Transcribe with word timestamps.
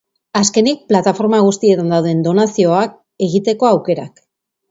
Azkenik, 0.39 0.79
plataforma 0.91 1.41
guztietan 1.47 1.93
daude 1.95 2.15
donazioak 2.29 2.97
egiteko 3.27 3.71
aukerak. 3.73 4.19